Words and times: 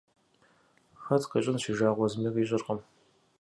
Хэт 1.03 1.23
къищӏын 1.31 1.57
си 1.63 1.71
жагъуэ 1.77 2.07
зыми 2.11 2.29
къищӏыркъым. 2.33 2.79